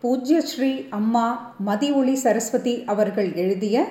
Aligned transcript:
பூஜ்ய 0.00 0.40
ஸ்ரீ 0.40 0.86
அம்மா 0.90 1.54
மதிஒளி 1.66 2.12
சரஸ்வதி 2.12 2.82
அவர்கள் 2.86 3.32
எழுதிய 3.32 3.86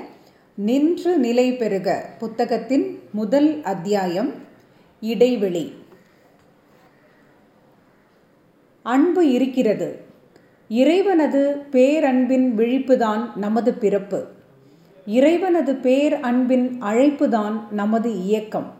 நின்று 0.55 1.17
நிலை 1.17 1.55
பெறுக 1.55 2.05
புத்தகத்தின் 2.19 2.99
முதல் 3.11 3.61
அத்தியாயம் 3.61 4.31
இடைவெளி. 5.01 5.73
அன்பு 8.83 9.31
இருக்கிறது. 9.31 9.99
இறைவனது 10.67 11.65
பேரன்பின் 11.71 12.53
விழிப்புதான் 12.57 13.35
நமது 13.35 13.73
பிறப்பு. 13.73 14.27
இறைவனது 15.05 15.75
பேர் 15.75 16.13
அன்பின் 16.13 16.83
அழைப்புதான் 16.83 17.71
நமது 17.71 18.23
இயக்கம். 18.23 18.73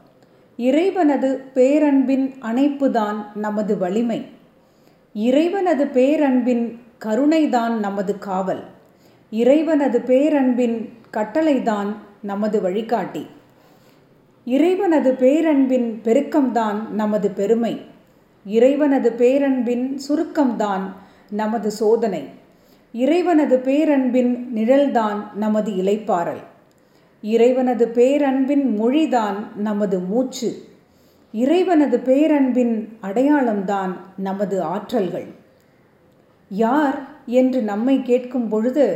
இறைவனது 0.57 1.44
பேரன்பின் 1.54 2.34
அணைப்புதான் 2.42 3.26
நமது 3.36 3.78
வலிமை. 3.78 4.26
இறைவனது 5.14 5.86
பேரன்பின் 5.86 6.84
கருணைதான் 7.00 7.79
நமது 7.79 8.18
காவல். 8.18 8.64
இறைவனது 9.32 10.00
பேரன்பின் 10.00 10.89
கட்டளைதான் 11.14 11.96
நமது 12.21 12.61
வழிகாட்டி. 12.61 13.28
இறைவனது 14.46 15.11
பேரன்பின் 15.11 16.00
பெருக்கம்தான் 16.04 16.89
நமது 16.89 17.32
பெருமை. 17.32 17.82
இறைவனது 18.46 19.10
பேரன்பின் 19.18 20.00
சுருக்கம்தான் 20.10 20.82
நமது 21.29 21.71
சோதனை. 21.71 22.24
இறைவனது 22.92 23.57
பேரன்பின் 23.57 24.47
நிழல்தான் 24.55 25.33
நமது 25.36 25.71
இலைப்பாறல் 25.71 26.43
இறைவனது 27.21 27.91
பேரன்பின் 27.93 28.77
மொழிதான் 28.77 29.55
நமது 29.55 30.00
மூச்சு. 30.00 30.54
இறைவனது 31.32 31.97
பேரன்பின் 31.97 32.89
அடையாளம்தான் 33.02 33.91
நமது 34.17 34.64
ஆற்றல்கள். 34.64 35.25
யார் 36.52 36.97
என்று 37.25 37.61
நம்மை 37.61 38.02
கேட்கும் 38.02 38.49
பொழுது 38.49 38.88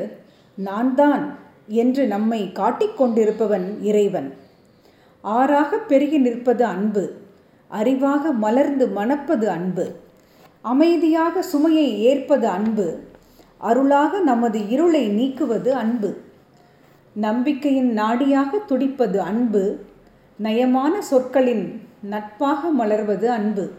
நான் 0.58 0.96
தான் 0.96 1.24
என்று 1.68 2.08
நம்மை 2.08 2.52
காட்டிக்கொண்டிருப்பவன் 2.56 3.82
இறைவன். 3.82 4.30
ஆறாக 5.24 5.78
பெருகி 5.78 6.18
நிற்பது 6.18 6.64
அன்பு 6.64 7.04
அறிவாக 7.72 8.32
மலர்ந்து 8.32 8.88
மணப்பது 8.88 9.48
அன்பு 9.48 9.86
அமைதியாக 10.62 11.42
சுமையை 11.42 11.90
ஏற்பது 12.02 12.48
அன்பு 12.48 12.88
அருளாக 13.58 14.20
நமது 14.20 14.70
இருளை 14.70 15.10
நீக்குவது 15.10 15.72
அன்பு 15.74 16.10
நம்பிக்கையின் 17.16 17.92
நாடியாக 17.94 18.52
துடிப்பது 18.68 19.18
அன்பு 19.20 19.64
நயமான 20.40 20.94
சொற்களின் 21.00 21.82
நட்பாக 22.02 22.70
மலர்வது 22.70 23.28
அன்பு. 23.28 23.74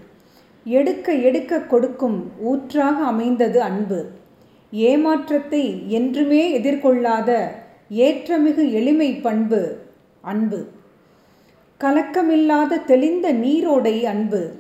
எடுக்க 0.65 1.13
எடுக்க 1.13 1.61
கொடுக்கும் 1.61 2.33
ஊற்றாக 2.39 3.05
அமைந்தது 3.05 3.63
அன்பு. 3.63 4.07
ஏமாற்றத்தை 4.71 5.89
என்றுமே 5.89 6.61
எதிர்கொள்ளாத 6.61 7.47
ஏற்றமிகு 7.89 8.73
எளிமை 8.73 9.15
பண்பு 9.15 9.79
அன்பு. 10.21 10.67
கலக்கமில்லாத 11.81 12.85
தெளிந்த 12.85 13.33
நீரோடை 13.33 14.03
அன்பு. 14.03 14.53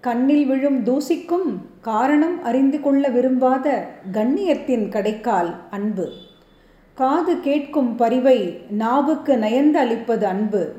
கண்ணில் 0.00 0.46
விழும் 0.46 0.82
தூசிக்கும் 0.82 1.66
காரணம் 1.80 2.42
அறிந்து 2.42 2.80
கொள்ள 2.80 3.08
விரும்பாத 3.08 3.86
கண்ணியத்தின் 4.12 4.88
கடைக்கால் 4.88 5.54
அன்பு. 5.70 6.08
காது 6.94 7.40
கேட்கும் 7.40 7.96
பரிவை 7.96 8.60
நாவுக்கு 8.68 9.38
நயந்து 9.38 9.78
அளிப்பது 9.78 10.26
அன்பு. 10.26 10.74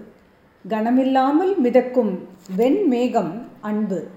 கனமில்லாமல் 0.69 1.57
மிதக்கும் 1.57 2.19
வெண்மேகம் 2.55 3.41
அன்பு. 3.61 4.07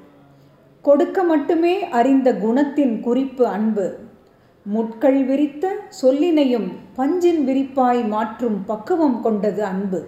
கொடுக்க 0.86 1.22
மட்டுமே 1.22 1.88
அறிந்த 1.88 2.32
குணத்தின் 2.32 3.00
குறிப்பு 3.00 3.46
அன்பு. 3.46 3.98
முட்கள் 4.62 5.24
விரித்த 5.24 5.74
சொல்லினையும் 6.02 6.72
பஞ்சின் 6.96 7.46
விரிப்பாய் 7.46 8.08
மாற்றும் 8.08 8.64
பக்குவம் 8.64 9.22
கொண்டது 9.22 9.64
அன்பு. 9.64 10.06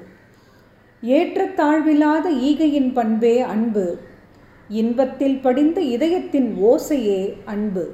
ஏற்றத்தாழ்வில்லாத 1.03 2.31
ஈகையின் 2.31 2.93
பண்பே 2.93 3.41
அன்பு. 3.41 3.99
இன்பத்தில் 4.69 5.39
படிந்த 5.39 5.81
இதயத்தின் 5.81 6.57
ஓசையே 6.63 7.35
அன்பு. 7.45 7.91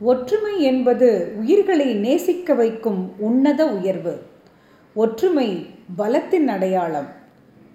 ஒற்றுமை 0.00 0.62
என்பது 0.62 1.32
உயிர்களை 1.36 1.94
நேசிக்க 1.94 2.54
வைக்கும் 2.54 3.12
உன்னத 3.18 3.68
உயர்வு. 3.68 4.22
ஒற்றுமை 4.94 5.66
பலத்தின் 5.96 6.48
அடையாளம். 6.48 7.06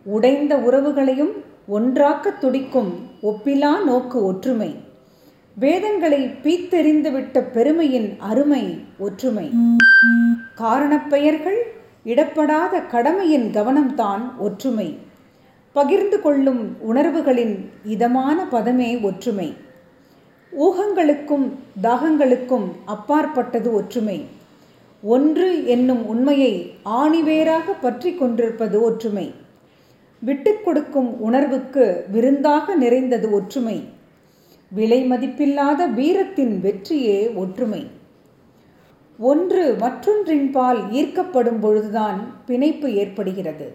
உடைந்த 0.04 0.58
உறவுகளையும் 0.58 1.44
ஒன்றாக்க 1.72 2.38
துடிக்கும் 2.40 3.09
ஒப்பிலா 3.22 3.84
நோக்கு 3.84 4.26
ஒற்றுமை. 4.26 4.76
வேதங்களை 5.56 6.26
பீத்தெறிந்துவிட்ட 6.26 7.40
பெருமையின் 7.52 8.16
அருமை 8.20 8.80
ஒற்றுமை. 9.00 9.52
காரணப்பெயர்கள் 10.56 11.58
இடப்படாத 12.06 12.88
கடமையின் 12.88 13.52
கவனம்தான் 13.52 14.38
ஒற்றுமை. 14.38 14.98
பகிர்ந்து 15.74 16.22
கொள்ளும் 16.22 16.78
உணர்வுகளின் 16.80 17.70
இதமான 17.84 18.48
பதமே 18.52 19.02
ஒற்றுமை. 19.02 19.54
ஊகங்களுக்கும் 20.60 21.48
தாகங்களுக்கும் 21.84 22.68
அப்பாற்பட்டது 22.86 23.74
ஒற்றுமை. 23.74 24.26
ஒன்று 25.02 25.68
என்னும் 25.68 26.08
உண்மையை 26.08 26.74
ஆணிவேராக 26.86 27.68
பற்றி 27.82 28.14
கொண்டிருப்பது 28.14 28.82
ஒற்றுமை. 28.82 29.34
விட்டு 30.22 30.62
கொடுக்கும் 30.64 31.22
உணர்வுக்கு 31.22 32.06
விருந்தாக 32.12 32.76
நிறைந்தது 32.76 33.32
ஒற்றுமை. 33.32 33.84
விலை 34.72 35.12
மதிப்பில்லாத 35.12 35.94
வீரத்தின் 35.94 36.60
வெற்றியே 36.62 37.36
ஒற்றுமை. 37.36 37.88
ஒன்று 39.20 39.76
மற்றொன்றின்பால் 39.80 40.82
ஈர்க்கப்படும் 40.92 41.60
பொழுதுதான் 41.60 42.32
பிணைப்பு 42.46 42.94
ஏற்படுகிறது. 42.94 43.74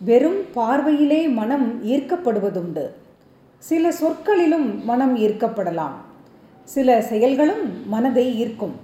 வெறும் 0.00 0.40
பார்வையிலே 0.52 1.28
மனம் 1.28 1.84
ஈர்க்கப்படுவதுண்டு. 1.84 2.84
சில 3.58 3.92
சொற்களிலும் 3.92 4.84
மனம் 4.84 5.16
ஈர்க்கப்படலாம். 5.16 5.96
சில 6.64 7.00
செயல்களும் 7.02 7.88
மனதை 7.88 8.36
ஈர்க்கும். 8.36 8.74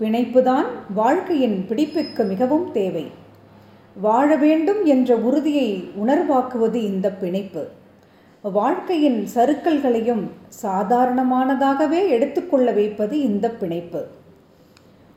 பிணைப்புதான் 0.00 0.66
வாழ்க்கையின் 0.94 1.64
பிடிப்புக்கு 1.68 2.26
மிகவும் 2.26 2.72
தேவை. 2.72 3.20
வாழ 4.00 4.36
வேண்டும் 4.36 4.84
என்ற 4.84 5.16
உறுதியை 5.16 5.90
உணர்வாக்குவது 6.06 6.74
இந்த 6.74 7.10
பிணைப்பு. 7.10 7.66
வாழ்க்கையின் 8.42 9.26
சறுக்கல்களையும் 9.34 10.22
சாதாரணமானதாகவே 10.62 12.08
எடுத்துக்கொள்ள 12.08 12.72
வைப்பது 12.72 13.20
இந்த 13.20 13.50
பிணைப்பு. 13.50 14.06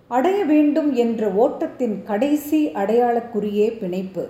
அடைய 0.08 0.46
வேண்டும் 0.46 0.94
என்ற 0.94 1.31
ஓட்டத்தின் 1.31 2.03
கடைசி 2.03 2.68
அடையாளக்குறியே 2.68 3.80
பிணைப்பு. 3.80 4.28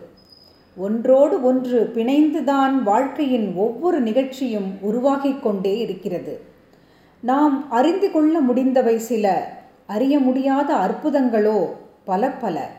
ஒன்றோடு 0.75 1.43
ஒன்று 1.43 1.91
பிணைந்துதான் 1.93 2.83
வாழ்க்கையின் 2.83 3.53
ஒவ்வொரு 3.55 3.99
நிகழ்ச்சியும் 3.99 4.77
உருவாகிக் 4.81 5.43
கொண்டே 5.43 5.79
இருக்கிறது. 5.79 6.41
நாம் 7.21 7.69
அறிந்து 7.69 8.11
கொள்ள 8.11 8.39
முடிந்தவை 8.39 8.99
சில 8.99 9.53
அறிய 9.87 10.19
முடியாத 10.19 10.73
அற்புதங்களோ 10.73 11.67
பல 12.03 12.29
பல 12.29 12.71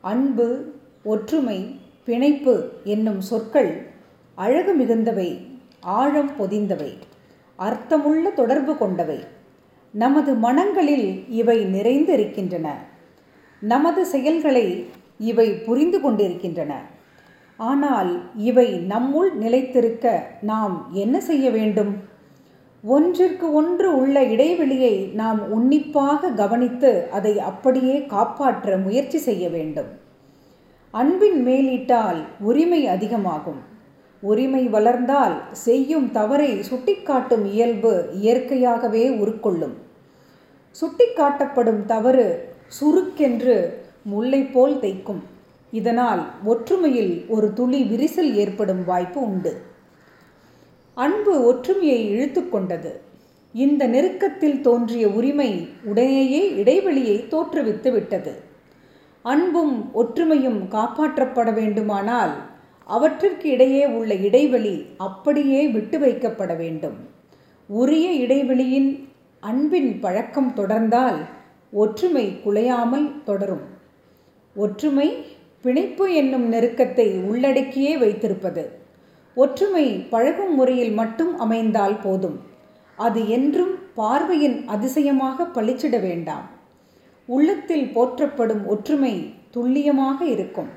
அன்பு 0.00 0.76
ஒற்றுமை 1.12 1.58
பிணைப்பு 2.06 2.54
என்னும் 2.94 3.22
சொற்கள் 3.30 3.72
அழகு 4.38 4.72
மிகுந்தவை 4.80 5.28
ஆழம் 6.00 6.32
பொதிந்தவை 6.38 6.92
அர்த்தமுள்ள 7.58 8.24
தொடர்பு 8.40 8.72
கொண்டவை. 8.82 9.18
நமது 9.94 10.32
மனங்களில் 10.44 11.08
இவை 11.40 11.58
நிறைந்து 11.74 12.12
இருக்கின்றன 12.18 12.68
நமது 13.62 14.02
செயல்களை 14.14 14.66
இவை 15.30 15.48
புரிந்து 15.66 15.98
கொண்டிருக்கின்றன. 16.00 16.72
ஆனால் 17.58 18.10
இவை 18.48 18.68
நம்முள் 18.92 19.30
நிலைத்திருக்க 19.42 20.06
நாம் 20.50 20.74
என்ன 21.02 21.16
செய்ய 21.28 21.46
வேண்டும்? 21.56 21.92
ஒன்றிற்கு 22.84 23.46
ஒன்று 23.60 23.88
உள்ள 24.00 24.16
இடைவெளியை 24.34 24.94
நாம் 25.20 25.40
உன்னிப்பாக 25.54 26.30
கவனித்து 26.40 26.92
அதை 27.16 27.32
அப்படியே 27.50 27.96
காப்பாற்ற 28.14 28.76
முயற்சி 28.84 29.18
செய்ய 29.28 29.44
வேண்டும். 29.56 29.90
அன்பின் 30.90 31.42
மேலிட்டால் 31.42 32.24
உரிமை 32.40 32.86
அதிகமாகும். 32.86 33.58
உரிமை 34.20 34.68
வளர்ந்தால் 34.68 35.42
செய்யும் 35.52 36.10
தவறை 36.12 36.60
சுட்டிக்காட்டும் 36.70 37.44
இயல்பு 37.44 38.08
இயற்கையாகவே 38.12 39.08
உருக்கொள்ளும். 39.08 39.74
சுட்டிக்காட்டப்படும் 40.80 41.84
தவறு 41.84 42.54
சுருக்கென்று 42.80 43.72
முல்லை 44.02 44.42
போல் 44.42 44.74
தைக்கும். 44.74 45.22
இதனால் 45.70 46.26
ஒற்றுமையில் 46.44 47.26
ஒரு 47.28 47.52
துளி 47.52 47.82
விரிசல் 47.82 48.34
ஏற்படும் 48.34 48.84
வாய்ப்பு 48.84 49.20
உண்டு. 49.20 49.62
அன்பு 50.94 51.44
ஒற்றுமையை 51.44 52.10
இழுத்து 52.10 52.48
கொண்டது. 52.48 53.00
இந்த 53.52 53.86
நெருக்கத்தில் 53.86 54.60
தோன்றிய 54.60 55.08
உரிமை 55.08 55.68
உடனேயே 55.84 56.54
இடைவெளியை 56.54 57.24
தோற்றுவித்து 57.30 57.92
விட்டது. 57.92 58.47
அன்பும் 59.28 59.90
ஒற்றுமையும் 59.94 60.60
காப்பாற்றப்பட 60.74 61.48
வேண்டுமானால் 61.54 62.34
அவற்றிற்கு 62.86 63.46
இடையே 63.50 63.86
உள்ள 63.86 64.14
இடைவெளி 64.14 64.76
அப்படியே 64.96 65.60
விட்டு 65.68 65.98
வைக்கப்பட 65.98 66.52
வேண்டும். 66.56 66.98
உரிய 67.68 68.06
இடைவெளியின் 68.26 68.90
அன்பின் 69.40 69.90
பழக்கம் 70.00 70.52
தொடர்ந்தால் 70.56 71.18
ஒற்றுமை 71.72 72.26
குலையாமல் 72.44 73.08
தொடரும். 73.24 73.64
ஒற்றுமை 74.56 75.08
பிணைப்பு 75.62 76.04
என்னும் 76.14 76.46
நெருக்கத்தை 76.52 77.08
உள்ளடக்கியே 77.30 77.92
வைத்திருப்பது. 77.98 78.64
ஒற்றுமை 79.36 79.86
பழகும் 80.12 80.54
முறையில் 80.54 80.94
மட்டும் 81.00 81.32
அமைந்தால் 81.38 81.98
போதும். 82.00 82.38
அது 82.98 83.20
என்றும் 83.28 83.74
பார்வையின் 83.94 84.56
அதிசயமாக 84.66 85.46
பளிச்சிட 85.56 85.96
வேண்டாம். 86.00 86.46
உள்ளத்தில் 87.34 87.86
போற்றப்படும் 87.96 88.66
ஒற்றுமை 88.66 89.14
துல்லியமாக 89.50 90.18
இருக்கும். 90.34 90.70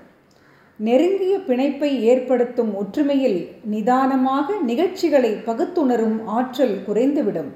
நெருங்கிய 0.80 1.34
பிணைப்பை 1.48 1.90
ஏற்படுத்தும் 2.12 2.72
ஒற்றுமையில் 2.82 3.40
நிதானமாக 3.74 4.56
நிகழ்ச்சிகளை 4.70 5.32
பகுத்துணரும் 5.48 6.18
ஆற்றல் 6.38 6.76
குறைந்துவிடும். 6.88 7.52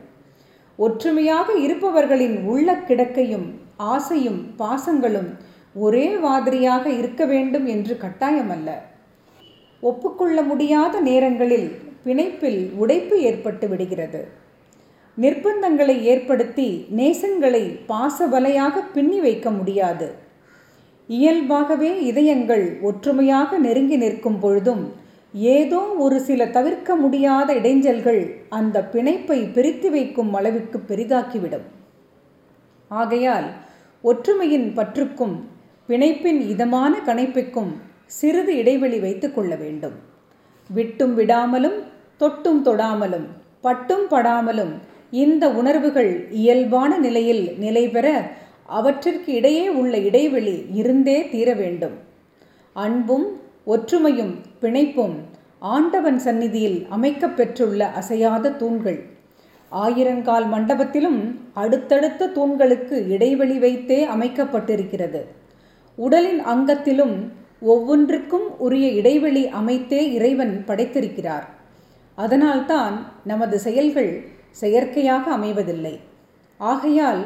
ஒற்றுமையாக 0.80 1.48
இருப்பவர்களின் 1.66 2.38
உள்ள 2.44 2.74
கிடக்கையும் 2.90 3.48
ஆசையும் 3.94 4.42
பாசங்களும் 4.58 5.30
ஒரே 5.86 6.08
மாதிரியாக 6.26 6.86
இருக்க 6.90 7.26
வேண்டும் 7.26 7.66
என்று 7.66 7.98
கட்டாயமல்ல. 8.02 8.70
ஒப்புக்கொள்ள 9.82 10.38
முடியாத 10.42 11.02
நேரங்களில் 11.02 11.68
பிணைப்பில் 12.06 12.62
உடைப்பு 12.78 13.16
ஏற்பட்டு 13.22 13.68
விடுகிறது. 13.68 14.22
நிர்பந்தங்களை 15.24 15.96
ஏற்படுத்தி 16.12 16.68
நேசங்களை 16.96 17.64
பாசவலையாக 17.90 18.82
பின்னி 18.94 19.20
வைக்க 19.20 19.50
முடியாது. 19.52 20.08
இயல்பாகவே 21.08 21.92
இதயங்கள் 22.04 22.66
ஒற்றுமையாக 22.82 23.58
நெருங்கி 23.58 23.98
நிற்கும் 24.04 24.40
பொழுதும் 24.40 24.84
ஏதோ 25.34 25.80
ஒரு 26.06 26.18
சில 26.20 26.48
தவிர்க்க 26.48 26.96
முடியாத 26.96 27.50
இடைஞ்சல்கள் 27.54 28.22
அந்த 28.50 28.90
பிணைப்பை 28.94 29.40
பிரித்து 29.54 29.90
வைக்கும் 29.92 30.34
அளவுக்கு 30.34 30.80
பெரிதாக்கிவிடும். 30.90 31.66
ஆகையால் 32.92 33.48
ஒற்றுமையின் 34.02 34.68
பற்றுக்கும் 34.78 35.36
பிணைப்பின் 35.90 36.42
இதமான 36.54 36.94
கணைப்புக்கும் 37.06 37.72
சிறிது 38.06 38.54
இடைவெளி 38.58 39.00
வைத்து 39.00 39.28
கொள்ள 39.34 39.56
வேண்டும். 39.56 39.96
விட்டும் 40.70 41.16
விடாமலும் 41.20 41.80
தொட்டும் 42.20 42.62
தொடாமலும் 42.68 43.28
பட்டும் 43.62 44.06
படாமலும் 44.10 44.74
இந்த 45.16 45.50
உணர்வுகள் 45.50 46.28
இயல்பான 46.32 46.98
நிலையில் 46.98 47.56
நிலை 47.58 47.90
பெற 47.90 48.32
அவற்றிற்கு 48.66 49.34
இடையே 49.34 49.70
உள்ள 49.70 49.98
இடைவெளி 49.98 50.66
இருந்தே 50.74 51.30
தீர 51.30 51.54
வேண்டும். 51.54 51.92
அன்பும் 52.74 53.42
ஒற்றுமையும் 53.68 54.34
பிணைப்பும் 54.62 55.16
ஆண்டவன் 55.60 56.20
சந்நிதியில் 56.20 56.86
அமைக்கப் 56.90 57.36
பெற்றுள்ள 57.36 57.88
அசையாத 57.88 58.52
தூண்கள். 58.52 59.00
ஆயிரங்கால் 59.72 60.48
மண்டபத்திலும் 60.54 61.22
அடுத்தடுத்த 61.54 62.28
தூண்களுக்கு 62.28 63.10
இடைவெளி 63.10 63.58
வைத்தே 63.58 64.08
அமைக்கப்பட்டிருக்கிறது. 64.08 65.22
உடலின் 65.96 66.46
அங்கத்திலும் 66.46 67.16
ஒவ்வொன்றுக்கும் 67.60 68.60
உரிய 68.60 68.88
இடைவெளி 68.90 69.48
அமைத்தே 69.48 70.14
இறைவன் 70.14 70.64
படைத்திருக்கிறார். 70.68 71.46
அதனால்தான் 72.16 73.06
நமது 73.24 73.60
செயல்கள் 73.60 74.34
செயற்கையாக 74.62 75.26
அமைவதில்லை. 75.38 75.96
ஆகையால் 76.58 77.24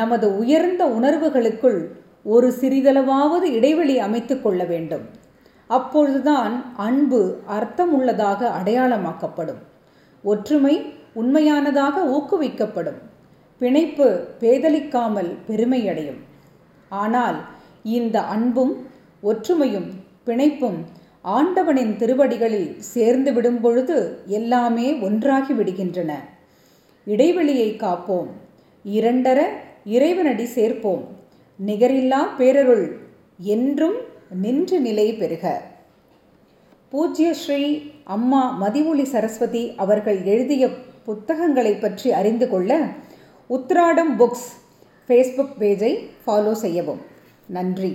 நமது 0.00 0.26
உயர்ந்த 0.38 0.82
உணர்வுகளுக்குள் 0.98 1.80
ஒரு 2.24 2.48
சிறிதளவாவது 2.60 3.48
இடைவெளி 3.58 3.96
அமைத்து 4.06 4.34
கொள்ள 4.42 4.64
வேண்டும். 4.64 5.04
அப்பொழுதுதான் 5.66 6.54
அன்பு 6.76 7.20
அர்த்தமுள்ளதாக 7.56 8.50
அடையாளமாக்கப்படும். 8.60 9.62
ஒற்றுமை 10.24 10.74
உண்மையானதாக 11.14 11.96
ஊக்குவிக்கப்படும். 12.16 13.00
பிணைப்பு 13.60 14.08
பேதலிக்காமல் 14.40 15.30
பெருமையடையும். 15.48 16.20
ஆனால் 17.04 17.38
இந்த 17.82 18.16
அன்பும் 18.34 18.74
ஒற்றுமையும் 19.22 19.90
பிணைப்பும் 20.26 20.78
ஆண்டவனின் 21.22 21.96
திருவடிகளில் 21.96 22.70
சேர்ந்து 22.92 23.30
விடும் 23.32 23.60
பொழுது 23.60 23.98
எல்லாமே 24.38 24.86
ஒன்றாகி 25.06 25.52
விடுகின்றன. 25.52 26.12
இடைவெளியை 27.04 27.68
காப்போம். 27.76 28.30
இரண்டர 28.84 29.40
இறைவனடி 29.84 30.44
சேர்ப்போம். 30.44 31.04
நிகரில்லா 31.66 32.20
பேரருள் 32.38 32.86
என்றும் 33.38 33.98
நின்று 34.42 34.80
நிலை 34.80 35.12
பெறுக. 35.12 35.44
பூஜ்ய 36.88 37.34
ஸ்ரீ 37.34 37.82
அம்மா 38.04 38.42
மதிமொழி 38.62 39.02
சரஸ்வதி 39.02 39.72
அவர்கள் 39.76 40.18
எழுதிய 40.24 40.64
புத்தகங்களை 41.04 41.74
பற்றி 41.74 42.12
அறிந்து 42.12 42.48
கொள்ள 42.48 42.78
உத்ராடம் 43.50 44.12
புக்ஸ் 44.18 44.48
ஃபேஸ்புக் 45.08 45.54
பேஜை 45.60 45.92
ஃபாலோ 46.26 46.52
செய்யவும். 46.52 47.02
நன்றி. 47.46 47.92